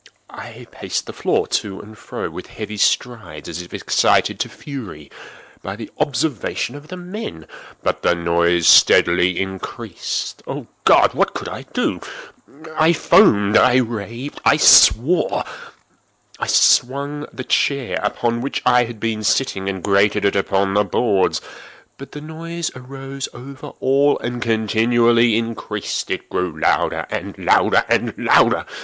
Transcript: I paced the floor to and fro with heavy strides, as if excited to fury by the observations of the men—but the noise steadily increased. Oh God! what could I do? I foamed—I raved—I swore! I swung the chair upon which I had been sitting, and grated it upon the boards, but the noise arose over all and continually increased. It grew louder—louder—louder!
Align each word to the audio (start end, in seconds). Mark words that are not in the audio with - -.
I 0.31 0.65
paced 0.71 1.05
the 1.05 1.13
floor 1.13 1.45
to 1.45 1.79
and 1.79 1.95
fro 1.95 2.31
with 2.31 2.47
heavy 2.47 2.77
strides, 2.77 3.47
as 3.47 3.61
if 3.61 3.71
excited 3.71 4.39
to 4.39 4.49
fury 4.49 5.11
by 5.61 5.75
the 5.75 5.91
observations 5.99 6.75
of 6.79 6.87
the 6.87 6.97
men—but 6.97 8.01
the 8.01 8.15
noise 8.15 8.67
steadily 8.67 9.39
increased. 9.39 10.41
Oh 10.47 10.65
God! 10.85 11.13
what 11.13 11.35
could 11.35 11.47
I 11.47 11.65
do? 11.73 11.99
I 12.75 12.93
foamed—I 12.93 13.75
raved—I 13.75 14.57
swore! 14.57 15.43
I 16.39 16.47
swung 16.47 17.27
the 17.31 17.43
chair 17.43 17.99
upon 18.01 18.41
which 18.41 18.63
I 18.65 18.85
had 18.85 18.99
been 18.99 19.23
sitting, 19.23 19.69
and 19.69 19.83
grated 19.83 20.25
it 20.25 20.35
upon 20.35 20.73
the 20.73 20.83
boards, 20.83 21.41
but 21.99 22.13
the 22.13 22.21
noise 22.21 22.71
arose 22.75 23.29
over 23.35 23.67
all 23.79 24.17
and 24.17 24.41
continually 24.41 25.37
increased. 25.37 26.09
It 26.09 26.27
grew 26.27 26.59
louder—louder—louder! 26.59 28.65